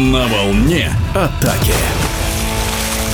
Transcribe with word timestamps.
На 0.00 0.26
волне 0.28 0.88
атаки. 1.10 1.74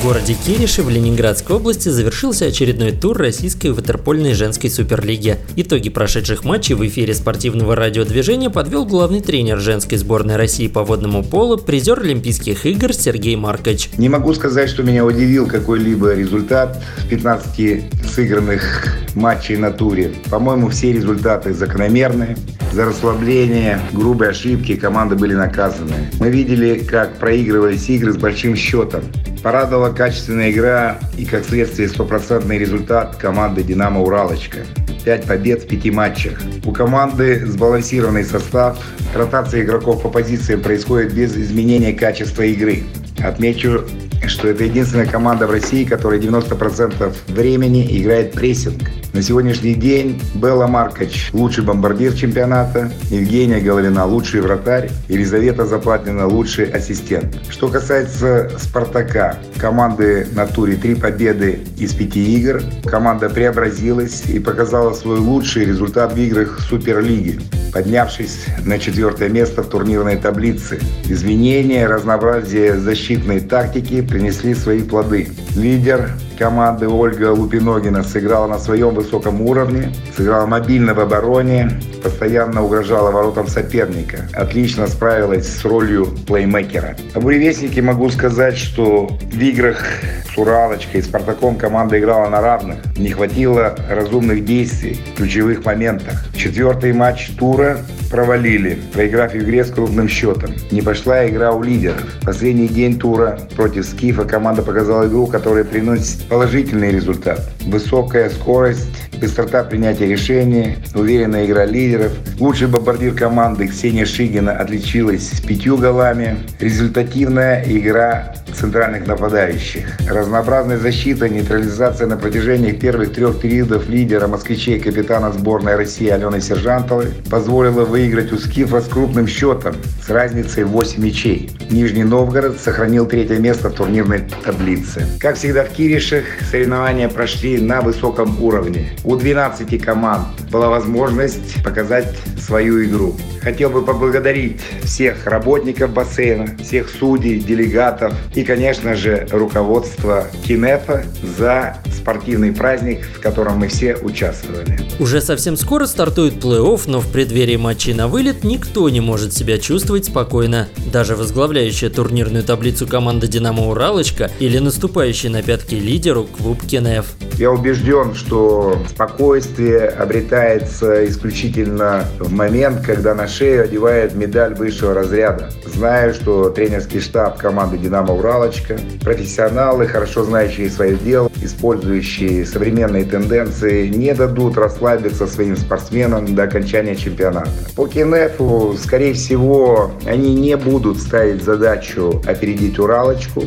В 0.00 0.02
городе 0.02 0.34
Кириши 0.46 0.82
в 0.82 0.88
Ленинградской 0.88 1.56
области 1.56 1.90
завершился 1.90 2.46
очередной 2.46 2.92
тур 2.92 3.18
российской 3.18 3.72
ватерпольной 3.72 4.32
женской 4.32 4.70
суперлиги. 4.70 5.36
Итоги 5.56 5.90
прошедших 5.90 6.42
матчей 6.42 6.74
в 6.74 6.86
эфире 6.86 7.12
спортивного 7.12 7.76
радиодвижения 7.76 8.48
подвел 8.48 8.86
главный 8.86 9.20
тренер 9.20 9.58
женской 9.58 9.98
сборной 9.98 10.36
России 10.36 10.68
по 10.68 10.82
водному 10.82 11.22
полу, 11.22 11.58
призер 11.58 12.00
Олимпийских 12.00 12.64
игр 12.64 12.94
Сергей 12.94 13.36
Маркович. 13.36 13.90
Не 13.98 14.08
могу 14.08 14.32
сказать, 14.32 14.70
что 14.70 14.82
меня 14.82 15.04
удивил 15.04 15.46
какой-либо 15.46 16.14
результат 16.14 16.82
в 16.96 17.08
15 17.08 18.10
сыгранных 18.10 18.96
матчей 19.14 19.58
на 19.58 19.70
туре. 19.70 20.14
По-моему, 20.30 20.70
все 20.70 20.94
результаты 20.94 21.52
закономерные. 21.52 22.38
За 22.72 22.84
расслабление, 22.84 23.80
грубые 23.92 24.30
ошибки 24.30 24.76
команды 24.76 25.16
были 25.16 25.34
наказаны. 25.34 26.08
Мы 26.20 26.30
видели, 26.30 26.78
как 26.78 27.16
проигрывались 27.16 27.88
игры 27.88 28.12
с 28.12 28.16
большим 28.16 28.54
счетом. 28.54 29.02
Порадовала 29.42 29.92
качественная 29.92 30.52
игра 30.52 30.98
и, 31.18 31.24
как 31.24 31.44
следствие, 31.44 31.88
стопроцентный 31.88 32.58
результат 32.58 33.16
команды 33.16 33.64
«Динамо 33.64 34.02
Уралочка». 34.02 34.58
Пять 35.04 35.24
побед 35.24 35.64
в 35.64 35.66
пяти 35.66 35.90
матчах. 35.90 36.40
У 36.64 36.70
команды 36.70 37.44
сбалансированный 37.44 38.22
состав. 38.22 38.78
Ротация 39.16 39.62
игроков 39.62 40.02
по 40.02 40.08
позициям 40.08 40.60
происходит 40.60 41.12
без 41.12 41.36
изменения 41.36 41.92
качества 41.92 42.42
игры. 42.42 42.84
Отмечу, 43.18 43.84
что 44.26 44.48
это 44.48 44.64
единственная 44.64 45.06
команда 45.06 45.46
в 45.48 45.50
России, 45.50 45.84
которая 45.84 46.20
90% 46.20 47.14
времени 47.28 48.00
играет 48.00 48.32
прессинг. 48.32 48.90
На 49.12 49.22
сегодняшний 49.22 49.74
день 49.74 50.22
Белла 50.36 50.68
Маркач– 50.68 51.30
лучший 51.32 51.64
бомбардир 51.64 52.14
чемпионата, 52.14 52.92
Евгения 53.10 53.58
Головина– 53.58 54.04
лучший 54.06 54.40
вратарь, 54.40 54.88
Елизавета 55.08 55.66
Заплатина– 55.66 56.26
лучший 56.28 56.66
ассистент. 56.66 57.36
Что 57.50 57.66
касается 57.66 58.52
«Спартака», 58.60 59.38
команды 59.58 60.28
на 60.32 60.46
туре 60.46 60.76
три 60.76 60.94
победы 60.94 61.58
из 61.76 61.92
пяти 61.92 62.36
игр. 62.36 62.62
Команда 62.84 63.28
преобразилась 63.28 64.22
и 64.28 64.38
показала 64.38 64.94
свой 64.94 65.18
лучший 65.18 65.64
результат 65.64 66.12
в 66.12 66.16
играх 66.16 66.60
Суперлиги, 66.60 67.40
поднявшись 67.72 68.44
на 68.64 68.78
четвертое 68.78 69.28
место 69.28 69.64
в 69.64 69.68
турнирной 69.68 70.18
таблице. 70.18 70.78
Изменения, 71.06 71.88
разнообразие 71.88 72.78
защитной 72.78 73.40
тактики 73.40 74.02
принесли 74.02 74.54
свои 74.54 74.82
плоды. 74.82 75.28
Лидер 75.56 76.12
команды 76.40 76.88
Ольга 76.88 77.32
Лупиногина 77.32 78.02
сыграла 78.02 78.46
на 78.46 78.58
своем 78.58 78.94
высоком 78.94 79.42
уровне, 79.42 79.92
сыграла 80.16 80.46
мобильно 80.46 80.94
в 80.94 81.00
обороне, 81.00 81.70
постоянно 82.02 82.64
угрожала 82.64 83.10
воротам 83.10 83.46
соперника, 83.46 84.26
отлично 84.32 84.86
справилась 84.86 85.46
с 85.46 85.62
ролью 85.66 86.06
плеймейкера. 86.26 86.96
Об 87.12 87.24
буревестнике 87.24 87.82
могу 87.82 88.08
сказать, 88.08 88.56
что 88.56 89.08
в 89.20 89.38
играх 89.38 89.84
с 90.32 90.38
Уралочкой 90.38 91.00
и 91.00 91.02
Спартаком 91.02 91.56
команда 91.56 91.98
играла 91.98 92.30
на 92.30 92.40
равных. 92.40 92.78
Не 92.96 93.10
хватило 93.10 93.76
разумных 93.90 94.42
действий 94.46 94.98
в 95.12 95.18
ключевых 95.18 95.66
моментах. 95.66 96.24
Четвертый 96.34 96.94
матч 96.94 97.32
тура 97.38 97.80
провалили, 98.10 98.78
проиграв 98.92 99.34
игре 99.34 99.64
с 99.64 99.70
крупным 99.70 100.08
счетом. 100.08 100.50
Не 100.70 100.82
пошла 100.82 101.26
игра 101.28 101.52
у 101.52 101.62
лидеров. 101.62 102.04
Последний 102.22 102.68
день 102.68 102.98
тура 102.98 103.38
против 103.56 103.86
Скифа 103.86 104.24
команда 104.24 104.62
показала 104.62 105.06
игру, 105.06 105.26
которая 105.26 105.64
приносит 105.64 106.24
положительный 106.24 106.90
результат. 106.90 107.48
Высокая 107.66 108.28
скорость, 108.30 108.88
быстрота 109.20 109.62
принятия 109.62 110.06
решений, 110.06 110.76
уверенная 110.94 111.46
игра 111.46 111.64
лидеров. 111.64 112.12
Лучший 112.40 112.66
бомбардир 112.66 113.14
команды 113.14 113.68
Ксения 113.68 114.04
Шигина 114.04 114.52
отличилась 114.52 115.30
с 115.30 115.40
пятью 115.40 115.78
голами. 115.78 116.36
Результативная 116.58 117.64
игра 117.66 118.34
центральных 118.52 119.06
нападающих. 119.06 119.86
Разнообразная 120.08 120.78
защита, 120.78 121.28
нейтрализация 121.28 122.06
на 122.08 122.16
протяжении 122.16 122.72
первых 122.72 123.14
трех 123.14 123.40
периодов 123.40 123.88
лидера 123.88 124.26
москвичей 124.26 124.80
капитана 124.80 125.32
сборной 125.32 125.76
России 125.76 126.08
Алены 126.08 126.40
Сержантовой 126.40 127.06
позволила 127.30 127.84
выиграть 127.84 127.99
у 128.00 128.38
Скифа 128.38 128.80
с 128.80 128.88
крупным 128.88 129.26
счетом 129.26 129.74
с 130.02 130.08
разницей 130.08 130.64
в 130.64 130.68
8 130.68 131.04
мячей. 131.04 131.50
Нижний 131.70 132.02
Новгород 132.02 132.58
сохранил 132.58 133.06
третье 133.06 133.36
место 133.36 133.68
в 133.68 133.74
турнирной 133.74 134.22
таблице. 134.42 135.06
Как 135.20 135.36
всегда 135.36 135.64
в 135.64 135.68
Киришах 135.68 136.24
соревнования 136.50 137.10
прошли 137.10 137.60
на 137.60 137.82
высоком 137.82 138.42
уровне. 138.42 138.92
У 139.04 139.16
12 139.16 139.82
команд 139.82 140.26
была 140.50 140.70
возможность 140.70 141.62
показать 141.62 142.16
свою 142.40 142.82
игру. 142.84 143.16
Хотел 143.42 143.68
бы 143.68 143.82
поблагодарить 143.82 144.60
всех 144.82 145.26
работников 145.26 145.90
бассейна, 145.92 146.56
всех 146.56 146.88
судей, 146.88 147.38
делегатов 147.38 148.14
и, 148.34 148.44
конечно 148.44 148.94
же, 148.94 149.28
руководство 149.30 150.26
Кинефа 150.42 151.04
за 151.36 151.76
спортивный 152.10 152.52
праздник, 152.52 153.06
в 153.14 153.20
котором 153.20 153.58
мы 153.58 153.68
все 153.68 153.94
участвовали. 153.96 154.80
Уже 154.98 155.20
совсем 155.20 155.56
скоро 155.56 155.86
стартует 155.86 156.34
плей-офф, 156.34 156.82
но 156.86 157.00
в 157.00 157.10
преддверии 157.10 157.56
матчей 157.56 157.94
на 157.94 158.08
вылет 158.08 158.42
никто 158.42 158.88
не 158.88 159.00
может 159.00 159.32
себя 159.32 159.58
чувствовать 159.58 160.06
спокойно. 160.06 160.68
Даже 160.92 161.14
возглавляющая 161.14 161.88
турнирную 161.88 162.42
таблицу 162.42 162.88
команда 162.88 163.28
«Динамо 163.28 163.68
Уралочка» 163.68 164.30
или 164.40 164.58
наступающий 164.58 165.28
на 165.28 165.42
пятки 165.42 165.76
лидеру 165.76 166.24
клуб 166.24 166.66
Кенеф. 166.66 167.14
Я 167.40 167.52
убежден, 167.52 168.14
что 168.14 168.76
спокойствие 168.86 169.88
обретается 169.88 171.08
исключительно 171.08 172.04
в 172.18 172.30
момент, 172.30 172.84
когда 172.84 173.14
на 173.14 173.26
шею 173.26 173.64
одевает 173.64 174.14
медаль 174.14 174.52
высшего 174.52 174.92
разряда. 174.92 175.48
Знаю, 175.64 176.12
что 176.12 176.50
тренерский 176.50 177.00
штаб 177.00 177.38
команды 177.38 177.78
«Динамо 177.78 178.12
Уралочка», 178.12 178.78
профессионалы, 179.02 179.86
хорошо 179.86 180.24
знающие 180.24 180.68
свое 180.68 180.96
дело, 180.96 181.32
использующие 181.40 182.44
современные 182.44 183.06
тенденции, 183.06 183.88
не 183.88 184.12
дадут 184.12 184.58
расслабиться 184.58 185.26
своим 185.26 185.56
спортсменам 185.56 186.34
до 186.34 186.42
окончания 186.42 186.94
чемпионата. 186.94 187.48
По 187.74 187.86
Кенефу, 187.86 188.76
скорее 188.78 189.14
всего, 189.14 189.92
они 190.04 190.34
не 190.34 190.58
будут 190.58 190.98
ставить 190.98 191.42
задачу 191.42 192.20
опередить 192.26 192.78
Уралочку. 192.78 193.44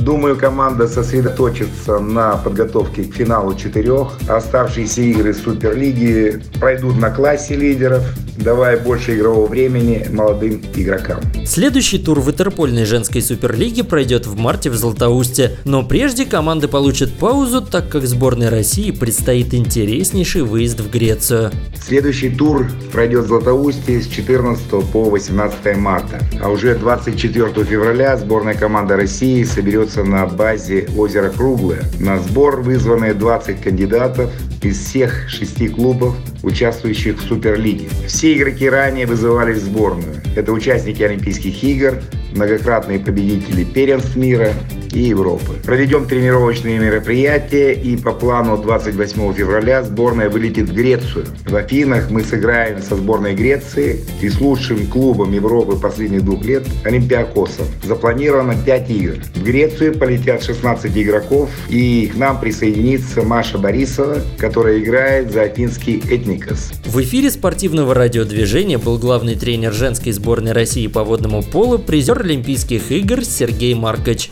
Думаю, 0.00 0.36
команда 0.36 0.88
сосредоточится 0.88 1.98
на 1.98 2.36
подготовке 2.36 3.04
к 3.04 3.14
финалу 3.14 3.54
четырех. 3.54 4.18
Оставшиеся 4.28 5.02
игры 5.02 5.34
Суперлиги 5.34 6.42
пройдут 6.58 6.98
на 6.98 7.10
классе 7.10 7.54
лидеров, 7.54 8.02
давая 8.40 8.78
больше 8.78 9.16
игрового 9.16 9.46
времени 9.46 10.06
молодым 10.10 10.62
игрокам. 10.74 11.20
Следующий 11.44 11.98
тур 11.98 12.20
ватерпольной 12.20 12.84
женской 12.84 13.22
суперлиги 13.22 13.82
пройдет 13.82 14.26
в 14.26 14.36
марте 14.36 14.70
в 14.70 14.76
Златоусте, 14.76 15.58
но 15.64 15.82
прежде 15.82 16.24
команды 16.24 16.68
получат 16.68 17.12
паузу, 17.12 17.60
так 17.62 17.88
как 17.88 18.06
сборной 18.06 18.48
России 18.48 18.90
предстоит 18.90 19.54
интереснейший 19.54 20.42
выезд 20.42 20.80
в 20.80 20.90
Грецию. 20.90 21.50
Следующий 21.80 22.30
тур 22.30 22.70
пройдет 22.92 23.24
в 23.24 23.28
Златоусте 23.28 24.00
с 24.00 24.06
14 24.06 24.62
по 24.92 25.04
18 25.10 25.76
марта, 25.76 26.20
а 26.42 26.50
уже 26.50 26.74
24 26.74 27.64
февраля 27.64 28.16
сборная 28.16 28.54
команда 28.54 28.96
России 28.96 29.42
соберется 29.44 30.04
на 30.04 30.26
базе 30.26 30.88
озера 30.96 31.30
Круглое. 31.30 31.82
На 31.98 32.18
сбор 32.18 32.60
вызваны 32.60 33.14
20 33.14 33.60
кандидатов 33.60 34.30
из 34.62 34.78
всех 34.78 35.28
шести 35.28 35.68
клубов, 35.68 36.14
участвующих 36.42 37.18
в 37.22 37.26
Суперлиге. 37.26 37.88
Все 38.06 38.29
игроки 38.36 38.68
ранее 38.68 39.06
вызывались 39.06 39.58
в 39.58 39.64
сборную. 39.64 40.20
Это 40.36 40.52
участники 40.52 41.02
Олимпийских 41.02 41.62
игр, 41.62 42.00
многократные 42.32 42.98
победители 42.98 43.64
первенств 43.64 44.16
мира 44.16 44.52
и 44.92 45.00
Европы. 45.00 45.54
Проведем 45.64 46.06
тренировочные 46.06 46.78
мероприятия 46.78 47.72
и 47.72 47.96
по 47.96 48.12
плану 48.12 48.58
28 48.58 49.34
февраля 49.34 49.82
сборная 49.82 50.28
вылетит 50.28 50.68
в 50.68 50.74
Грецию. 50.74 51.26
В 51.46 51.54
Афинах 51.54 52.10
мы 52.10 52.22
сыграем 52.22 52.82
со 52.82 52.96
сборной 52.96 53.34
Греции 53.34 54.00
и 54.20 54.28
с 54.28 54.40
лучшим 54.40 54.86
клубом 54.86 55.32
Европы 55.32 55.76
последних 55.76 56.24
двух 56.24 56.44
лет 56.44 56.64
Олимпиакосом. 56.84 57.66
Запланировано 57.84 58.54
5 58.64 58.90
игр. 58.90 59.14
В 59.34 59.42
Грецию 59.42 59.96
полетят 59.96 60.42
16 60.42 60.96
игроков 60.96 61.50
и 61.68 62.10
к 62.12 62.16
нам 62.16 62.40
присоединится 62.40 63.22
Маша 63.22 63.58
Борисова, 63.58 64.18
которая 64.38 64.78
играет 64.78 65.32
за 65.32 65.42
афинский 65.42 66.02
Этникос. 66.10 66.72
В 66.86 67.00
эфире 67.02 67.30
спортивного 67.30 67.94
радиодвижения 67.94 68.78
был 68.78 68.98
главный 68.98 69.36
тренер 69.36 69.72
женской 69.72 70.12
сборной 70.12 70.52
России 70.52 70.86
по 70.86 71.04
водному 71.04 71.42
полу, 71.42 71.78
призер 71.78 72.19
Олимпийских 72.20 72.92
игр 72.92 73.24
Сергей 73.24 73.74
Маркович. 73.74 74.30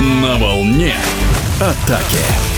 На 0.00 0.36
волне 0.36 0.94
атаки. 1.60 2.55